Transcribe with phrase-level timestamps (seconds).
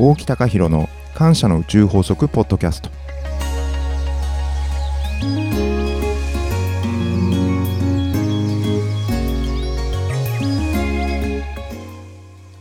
[0.00, 2.90] 大木隆弘の感謝の宇宙法則ポッドキャスト。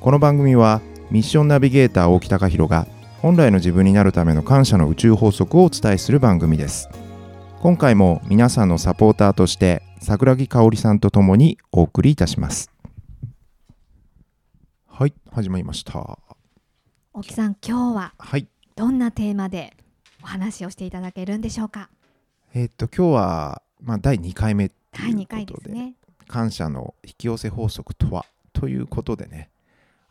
[0.00, 0.80] この番組は
[1.10, 2.86] ミッションナビゲーター大木隆弘が
[3.20, 6.88] 本来の自分になるための感謝の宇宙法則をお伝えする番組です。
[7.60, 12.70] 今回も皆さんのサポーターとして桜木香織さんとともにお送りいたします。
[14.88, 16.25] はい始まりました。
[17.16, 18.46] 大木さん今日ははい。
[18.74, 19.74] どんなテーマで
[20.22, 21.88] お話をしていただけるんでしょうか？
[22.52, 25.94] えーっと今日は、まあ、第2回目って第2いうこ回とでね。
[26.28, 28.26] 感謝の引き寄せ法則とは？
[28.52, 29.48] ということでね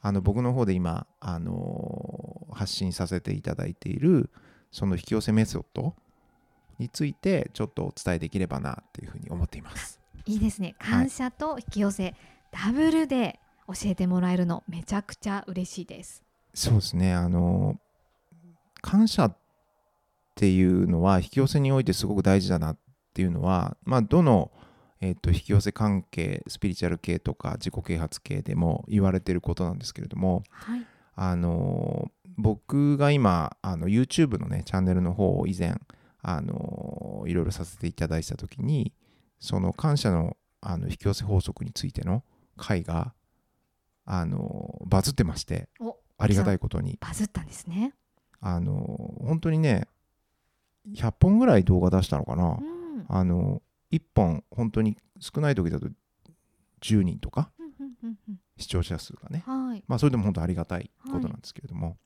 [0.02, 4.32] あの僕の方で今、あのー発信させていただいている
[4.72, 5.94] その引き寄せメソッド
[6.80, 10.00] についてちょっとお伝えできればなっていうふうに思っています。
[10.26, 10.74] いいですね。
[10.80, 11.00] はい。
[11.02, 12.16] 感謝と引き寄せ、
[12.52, 16.24] ダブルで教えてもらえるのめちゃくちゃ嬉しいです
[16.56, 17.14] そうですね。
[17.14, 17.76] あの
[18.82, 19.38] 感謝っ
[20.36, 22.78] ていうのは引き寄せにおいてすごく大事だなっ
[23.14, 24.52] ていうのは、まあ、どの、
[25.02, 30.86] えっと引き寄せ関係スピリチュアル系とか自己啓発系でも言われてることなんですけれどもはい。
[31.18, 35.78] あの僕が今あの YouTube のねチャンネルの方を以前
[36.22, 38.94] あのいろいろさせていただいた時に
[39.40, 42.24] その感謝のあの引き寄せ法則についての
[42.58, 43.14] 回が
[44.06, 45.70] あのバズってまして。
[45.80, 46.98] おありがたいことに。
[47.02, 47.94] バズったんですね。
[48.42, 49.88] あの本当にね
[50.94, 52.58] 100本ぐらい動画出したのかな。
[52.60, 53.06] うん。
[53.08, 55.88] あの1本本当に少ない時だと
[56.82, 57.52] 10人とか
[58.58, 59.44] 視聴者数がね。
[59.46, 59.84] はい。
[59.88, 61.98] まあそれでも本当ありがたいことなんですけれども、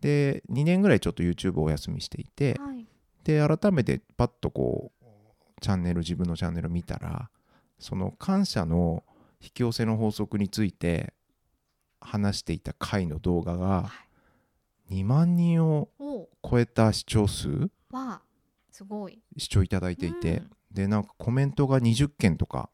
[0.00, 2.86] で2年ぐらいちょっと YouTube をお休みしていてはい。
[3.24, 5.04] で改めてパッとこう
[5.60, 7.30] チャンネル自分のチャンネルを見たら
[7.78, 9.04] その感謝の
[9.40, 11.12] 引き寄せの法則について
[12.02, 13.90] 話していた回の動画が
[14.90, 16.28] 2万人をお。
[16.42, 18.22] 超えた視聴数わあ
[18.70, 19.22] すごい。
[19.36, 22.70] 視聴いただいていて、でなんかコメントが20件とか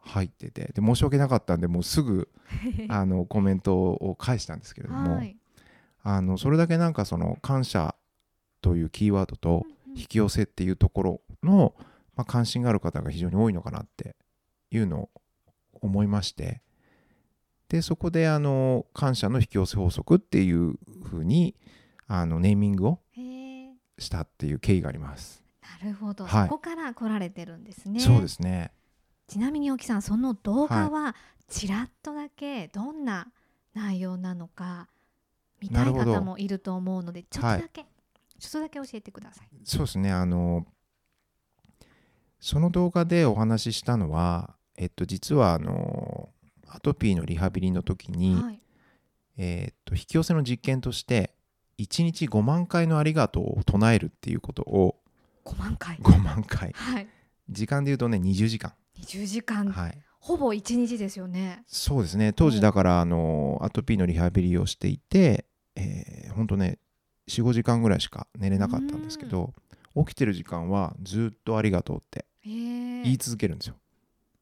[0.00, 2.28] 入っててで申し訳なかったんでもうすぐ
[2.88, 5.36] あのコメントを返したんですけれども、はい。
[6.02, 7.96] あのそれだけなんかその感謝
[8.60, 9.66] というキーワードと
[9.96, 11.74] 引き寄せっていうところの、
[12.14, 14.14] まあ、関心がある方が非常に多いのかなって
[14.70, 15.10] いうのを
[15.72, 16.62] 思いまして
[17.68, 21.54] でそこであの感謝の引き寄せ法則っていうふうに
[22.06, 23.00] あのネーミングを
[23.98, 25.42] したっていう経緯があります。
[25.82, 26.48] なるほど、はい。
[26.48, 28.00] そこから来られてるんですね。
[28.00, 28.70] そうですね。
[29.26, 31.16] ちなみに大木さんその動画は
[31.48, 33.26] ちらっとだけどんな
[33.74, 34.88] 内容なのか
[35.60, 37.84] 見たない方もいると思うのでちょっとだけ、
[38.38, 39.48] ちょっとだけ教えてください。
[39.64, 40.12] そうですね。
[40.12, 40.64] あの
[42.38, 46.25] その動画でお話ししたのはえっと実はあの
[46.76, 48.60] アトピーのリハビリの時に、はい、
[49.38, 51.32] えーっと引き寄せの実験として
[51.78, 54.96] 1日5万回のありがとうを唱えるっていうことを
[55.46, 55.96] 5万回。
[55.96, 56.72] 5万回。
[56.74, 57.08] はい、
[57.48, 61.62] 時間で言うとね20時間、20時間、はい、ほぼ1日ですよね。
[61.66, 62.32] そうですね。
[62.32, 66.78] 当時だからあのアトピーのリハビリをしていて、えー、ほんとね
[67.28, 69.54] 45時間ぐらいしか寝れなかったんですけど
[69.96, 73.76] 起きてる時間はずっとありがとうって言い続けるんですよ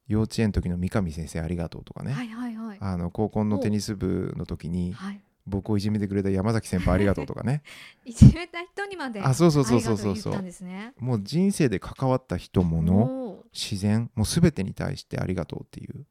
[0.07, 2.79] 幼稚園の時の三上先生ありがとうとかね、はいはいはい。
[2.81, 7.63] あの高校のテニス部の時にはい、僕をいじめてくれた山崎先輩ありがとうとかね。
[8.05, 10.17] いじめた人にまであそうそうそうそうそう。
[10.17, 10.95] そうね。
[10.99, 13.45] もう人生で関わった人物おー。
[13.53, 16.07] 自然もう全てに対してありがとうっていう。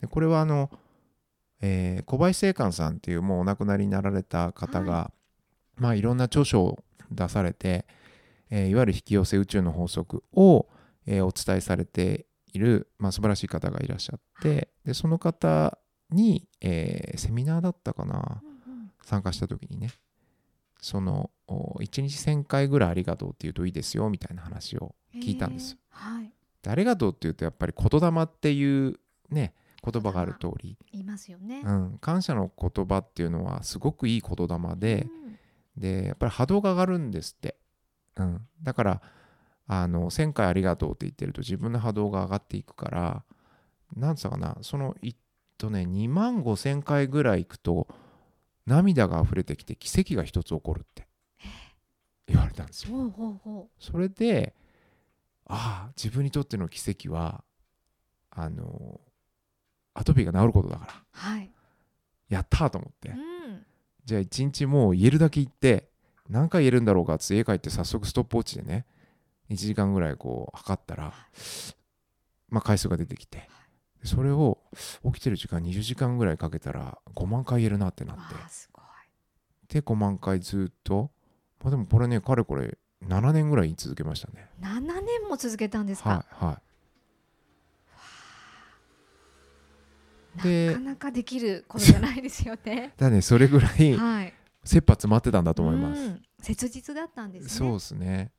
[0.00, 0.70] でこれはあの、
[1.60, 5.12] えー小林正観さんっていうもうお亡くなりになられた方が、
[5.78, 5.80] い。
[5.80, 7.86] まあ、いろんな著書を出されて、
[8.50, 10.68] えーいわゆる引き寄せ宇宙の法則を、
[11.06, 15.78] えーお伝えされている、まあ、素晴らしい方がいらっしゃってでその方
[16.10, 19.90] に、えーセミナーだったかなうんうん参加した時にね
[20.80, 25.74] そのお1日1000回ぐらいありがとうって言うといいですよみたいな話を聞いたんです。
[25.74, 26.32] へえはい、
[26.62, 29.00] でありがとうって言うとやっぱり言霊っていう
[29.30, 31.62] ね言葉がある通り、言いますよね。
[31.64, 35.38] うん、感謝の言葉っていうのはすごくいい言霊でう、ん。
[35.80, 37.56] でやっぱり波動が上がるんですって、
[38.16, 39.02] うん、だから
[39.68, 43.22] あの1000回ありがとうって言ってると自分の波動が上がっていくから
[43.94, 45.16] なんつったかなそのいっ
[45.58, 47.86] とね2万5000回ぐらいいくと
[48.66, 51.06] 涙が溢れてきて奇跡が一つ起こるって。
[52.26, 52.90] 言われたんですよ。
[53.78, 54.54] それで
[55.46, 57.42] ああ自分にとっての奇跡は
[58.30, 59.00] あの
[59.94, 60.92] アトピーが治ることだから。
[60.92, 61.50] うはい。
[62.28, 63.08] やったーと思って。
[63.08, 63.66] うん。
[64.04, 65.88] じゃあ一日もう言えるだけ言って
[66.28, 68.86] 何回言えるんだろうかって家帰って早速ストップウォッチでね
[69.50, 71.14] 1時間ぐらいこう測ったら
[72.48, 73.48] まあ回数が出てきて
[74.04, 74.58] それを
[75.04, 78.34] 起きてる時間20時間ぐらいかけたら5万回言えるなってなって。
[78.34, 78.84] わあすごい。
[79.68, 81.10] で5万回ずっと、
[81.62, 84.48] まあ、でもこれねかれこれ7年ぐらい言い続けましたね。
[84.60, 86.60] 7年も続けたんですか、はいは
[90.38, 90.42] い。
[90.42, 92.94] でなかなかできることじゃないですよね。
[92.98, 94.34] だねそれぐらいはい。
[94.64, 96.22] 切羽詰まってたんだと思います、うん。
[96.40, 97.48] 切実だったんですね。
[97.48, 98.32] そうですね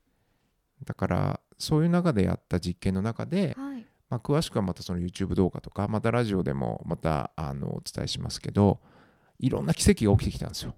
[0.84, 3.86] だからそういう中でやった実験の中で、はい。
[4.08, 8.80] まあ、詳しくはまたその YouTube 動画とかまたラジオでもまたあのお伝えしますけど
[9.38, 10.74] いろんな奇跡が起きてきたんですよ。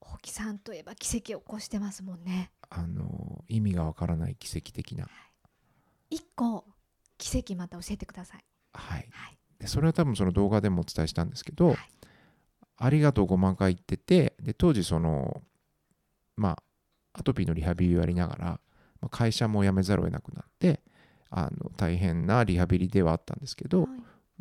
[0.00, 2.50] 大木さんといえば奇跡を起こしてますもんね。
[2.68, 5.08] あの意味がわからない奇跡的な。
[6.10, 6.66] 一個
[7.18, 8.44] 奇跡また教えてください。
[8.74, 9.08] はい。
[9.10, 9.38] はい。
[9.58, 11.78] でそれは多分その動画でもお伝えしたんですけど、はい。
[12.76, 15.42] ありがとう5万回言っててで当時その
[16.36, 16.62] まあ
[17.14, 18.60] アトピーのリハビリをやりながら、まあ
[19.08, 20.80] 会社も辞めざるを得なくなって
[21.30, 23.88] あの大変なリハビリではあったんですけど、はい。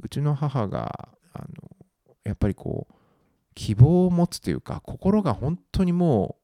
[0.01, 1.47] うちの母があの
[2.23, 2.93] やっぱりこう
[3.55, 6.37] 希望を持つというか心が本当にも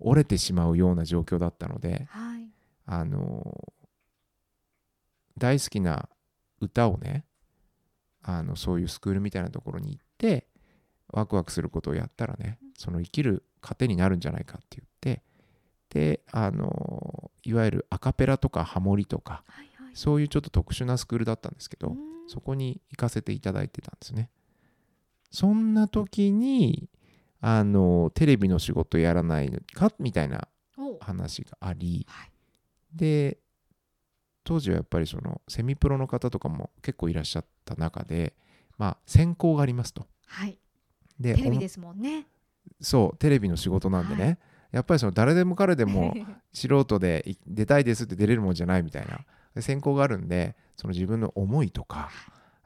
[0.00, 2.48] う折れてしまうような状況だったのではい。
[2.86, 3.72] あの
[5.38, 6.08] 大好きな
[6.60, 7.24] 歌をね
[8.22, 10.46] あのそういうスクールみたいなところに行って
[11.08, 15.22] ワクワクすることをやったらねその生きる糧になるんじゃないかって言って
[15.96, 19.92] であのいわゆるアカペラとかハモリとかはいはい。
[19.94, 21.96] そういうちょっと特殊なスクールだったんですけど、うん。
[22.28, 24.28] そこに行かせていただいてたんですね。
[25.30, 26.90] そんな時に
[27.40, 32.30] あのテレビの仕事やらないのかみたいなお話がありはい。
[32.94, 33.38] で
[34.44, 38.34] 当時はやっぱりそのセミプロの方とかも結構いらっしゃった中で
[38.76, 40.06] まあ選考がありますと。
[40.26, 40.58] はい。
[41.18, 42.26] でおテレビですもんね。
[42.82, 44.38] そうテレビの仕事なんでね、はい
[44.72, 46.14] やっぱりその誰でも彼でも
[46.52, 49.20] 素人でい出たいですって出れるもんじゃないみたいな。
[49.54, 52.10] で選考があるんでその自分の思いとか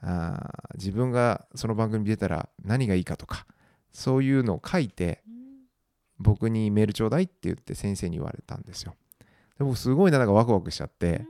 [0.00, 3.47] あー自分がその番組に出たら何がいいかとか
[3.93, 5.41] そういうのを書いてうん
[6.19, 8.94] 僕にメールちょうだいって言って先生に言われたんですよ。
[9.58, 11.26] で僕すごいなんかワクワクしちゃって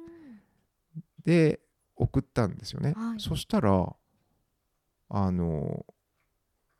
[1.24, 1.60] で
[1.96, 3.20] 送ったんですよね、はい。
[3.20, 3.94] そしたら
[5.10, 5.84] あの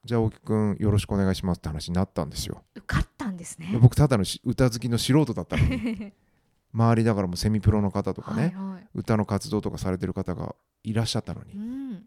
[0.05, 2.65] じゃあ大木くんよろしくお願いしますって話になったんですよ。
[2.75, 3.09] 受かっ
[3.41, 3.73] ですね。
[3.73, 6.13] で僕ただのし歌好きの素人だったのに。
[6.73, 8.89] 周りだからもうセミプロの方とかね、はいはい。
[8.95, 10.55] 歌の活動とかされてる方が
[10.85, 12.07] いらっしゃったのに、うん。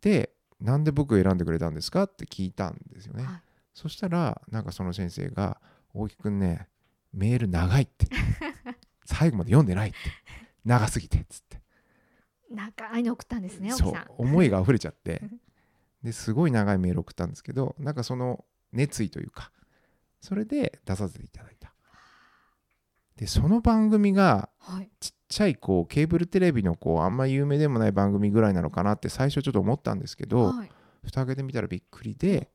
[0.00, 3.42] でなんで僕を選んでくれたんですかって聞いたんですよね、はい。
[3.74, 5.60] そしたらなんかその先生が
[5.92, 6.68] 「大木くんね
[7.12, 8.06] メール長い」って。
[9.04, 9.98] 最後まで読んでないって。
[10.64, 11.18] 長すぎて。
[11.18, 11.60] っつって。
[12.50, 13.88] 長いの送ったんですねそう。
[13.88, 14.06] 奥さん。
[14.16, 15.22] 思いが溢れちゃって。
[16.02, 19.50] ですごい長いメール送ったんですけどなんかその熱意というか
[20.20, 21.74] それで出させていただいた。
[23.16, 24.90] でその番組がはい。
[25.00, 30.70] ちっちゃいこうケーブルテレビのこうあんま有名でもない番組ぐらいなのかなって最初ちょっと思ったんですけどはい。
[31.04, 32.50] 蓋開けてみたらびっくりで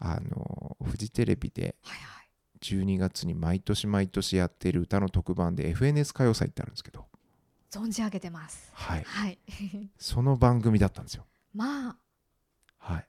[0.00, 2.26] あのフジテレビではいはい。
[2.60, 7.04] 12月に毎年毎年やっている歌の特番で FNS 歌謡祭ってあるんですけど、
[7.70, 8.70] 存じ上げてます。
[8.72, 9.38] はい、はい。
[9.98, 11.26] その番組だったんですよ。
[11.54, 11.96] まあ。
[12.78, 13.06] はい、で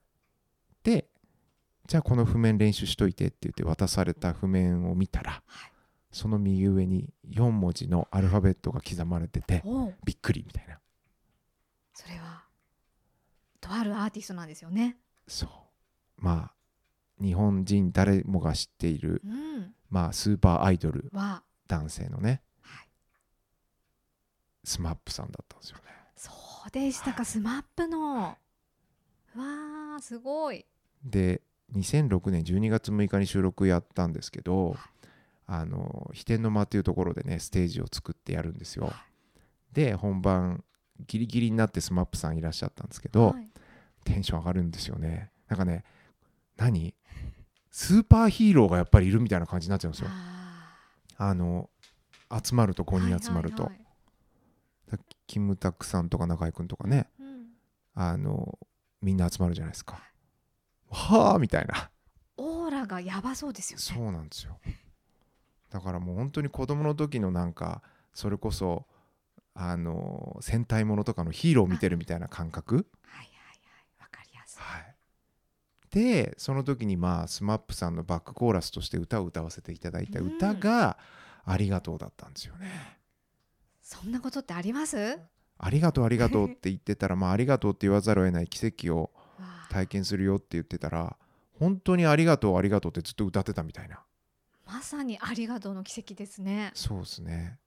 [1.87, 5.71] じゃあこの譜面練習しといてって言って渡された譜面を見たらはい。
[6.11, 9.63] その右上に4文字のアルファベットが刻まれてて
[10.03, 10.79] びっくりみたいな。
[11.93, 12.43] それは
[13.59, 14.97] とあるアーティストなんですよね。
[15.27, 15.49] そう。
[16.17, 19.73] まあ日本人誰もが知っている、うん。
[19.89, 21.43] まあ、スーパーアイドルは。
[21.67, 22.87] 男性のねはい。
[24.63, 25.83] SMAP さんだったんですよね。
[26.15, 26.31] そ
[26.67, 28.21] うでしたか SMAP の。
[28.21, 28.37] わ
[29.97, 30.65] あすごい。
[31.03, 31.41] で
[31.75, 34.75] 2006年12月6日に収録やったんですけど
[35.45, 38.91] あの飛天の間っていうところでねステージを作ってやるんですよ。
[39.73, 40.63] で本番
[41.05, 43.47] ギリギリになって SMAP さんいらっしゃったんですけど、はい
[44.03, 45.31] テンション上がるんですよね。
[45.49, 45.83] なんかね
[46.55, 46.95] 何？
[47.71, 50.07] スーパーヒーローがやっぱりいるみたいな感じになっちゃうんですよ。
[50.09, 50.77] あ
[51.17, 51.69] あの
[52.41, 53.81] 集まると5ー人集まると、はいはい
[54.91, 57.47] はいキムタクさんとか中居君とかねうん
[57.95, 58.57] あの
[59.01, 60.01] みんな集まるじゃないですか。
[60.89, 61.89] はあみたいな。
[62.37, 63.83] オーラがやばそうですよね。
[63.83, 64.59] そうなんですよ。
[65.69, 67.81] だからもう本当に子供の時のなんか
[68.13, 68.85] それこそ
[69.53, 72.75] あの戦隊ものとかのヒーローを見てるみたいな感覚。
[72.75, 74.01] はいはいはい。
[74.01, 74.61] わかりやすい。
[74.61, 74.95] はい。
[75.89, 80.97] でその時にまあ SMAP さんのバックコーラスとして歌を歌わせていただいた歌が
[81.43, 82.99] 「ありがとう」だったんですよね。
[83.81, 85.17] そんなことってあります？
[85.57, 89.11] ありがとうありがとうって言ってたらまあありがとうって言わざるを得ない奇跡を
[89.77, 91.15] 体験するよって言ってたら
[91.59, 93.99] 本当にありがとうありがとうってずっと歌ってたみたいな。
[94.65, 96.71] まさにありがとうの奇跡ですね。
[96.73, 97.57] そうですね。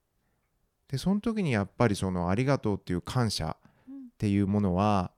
[0.87, 3.55] でその時にやっぱりそのありがとうっていう感謝
[3.87, 3.95] うん。
[3.95, 5.11] っていうものは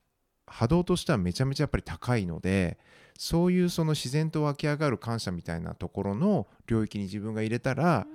[0.46, 2.78] 波動としてはめちゃめちゃやっぱり高いので
[3.18, 8.06] そういうその自然と湧き上がる感謝みたいなところの領域に自分が入れたら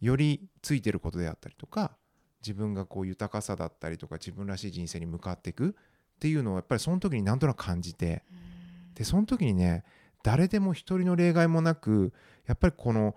[0.00, 1.96] よりついてることであったりとか
[2.40, 5.76] 自分がこう豊かさだったりとか自分らしい人生に向かっていく
[6.16, 8.22] っていうのをやっぱりその時になんとなく感じて
[8.94, 9.84] でその時にね
[10.22, 12.12] 誰でも一人の例外もなく
[12.46, 13.14] やっぱりこの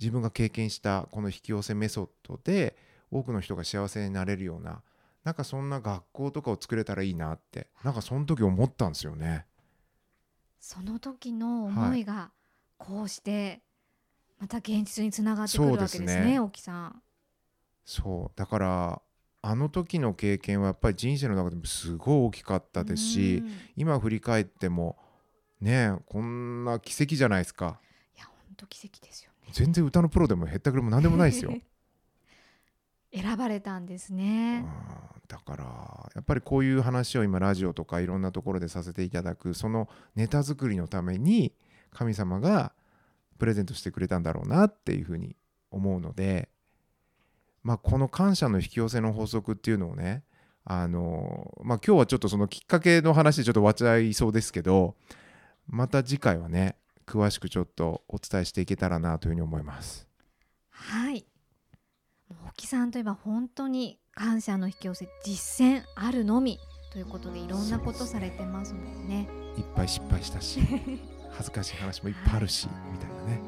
[0.00, 2.76] 自分が経験したこの引き寄せメソッドで
[3.10, 4.82] 多くの人が幸せになれるような
[5.24, 9.46] なんかそんな学校とかを作れたらいいなってなんかその時思ったんですよね。
[10.58, 12.32] その時の思いが
[12.76, 13.62] こうして
[14.38, 17.02] また現実につながってくるわけですねそうですね沖さん。
[17.84, 19.02] そうだから
[19.42, 23.42] あの時の経験はやっぱり人生の中でもすごい大きかったですし
[23.76, 24.98] 今振り返っても
[25.60, 27.80] ねえこんな奇跡じゃないですか
[28.18, 29.48] や本当奇跡ですよね。
[29.52, 31.52] 全然歌のプロでもへったくれも何でもないですよ。
[33.12, 34.60] 選ばれたんですうね。
[34.60, 34.68] ん
[35.26, 35.64] だから
[36.14, 41.52] やっぱりこういう話を今ラジオとかいろんなところでさせていただくそのネタ作りのために
[41.92, 42.72] 神様が
[43.38, 45.36] プレゼントしてくれたんだろうなっていうふうに
[45.70, 46.48] 思うので、
[47.62, 50.24] まあ、この感謝の引き寄せの法則っていうのをね
[50.64, 54.94] あの、まあ、今日はちょっとそのきっかけの話でちょっと終わっちゃいそうですけど
[55.66, 56.76] また次回はね
[57.06, 60.06] 詳しくちょっとお伝えしていけたらなというふうに思います。
[60.70, 61.26] はい。
[62.28, 66.60] もう沖さんといえば本当に感謝の引き寄せ実践あるのみ
[66.92, 69.28] ということでいろんなことされてますもんね。
[69.56, 70.60] いっぱい失敗したし
[71.32, 73.40] 恥ずかしい話もいっぱいあるしみたいなね。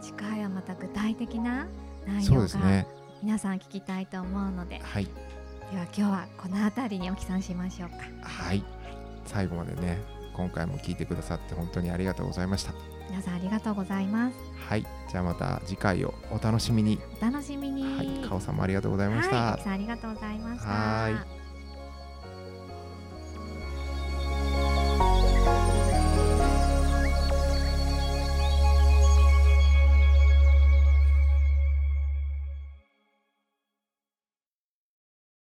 [0.00, 1.68] 次回はまた具体的な
[2.06, 2.86] 内そう容がですね。
[3.22, 5.04] 皆さん聞きたいと思うので、はい。
[5.04, 7.96] では今日はこの辺りに沖さんしましょうか。
[8.22, 8.64] はい。
[9.26, 9.98] 最後までね、
[10.34, 12.72] 今回も聞いてくださって本当にありがとうございました。
[13.10, 14.36] 皆さんありがとうございます。
[14.68, 14.86] はい。
[15.10, 17.00] じゃあまた次回をお楽しみに。
[17.20, 17.96] お楽しみに。
[17.96, 18.28] はい。
[18.28, 19.36] かおさんもありがとうございました。
[19.36, 20.68] はい、沖さんありがとうございました。
[20.68, 21.37] はーい